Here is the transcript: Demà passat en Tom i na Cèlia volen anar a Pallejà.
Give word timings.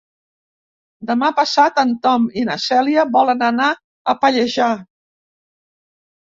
Demà 1.09 1.27
passat 1.39 1.77
en 1.81 1.91
Tom 2.07 2.25
i 2.43 2.45
na 2.47 2.55
Cèlia 2.63 3.05
volen 3.17 3.45
anar 3.49 3.69
a 3.75 4.17
Pallejà. 4.25 4.71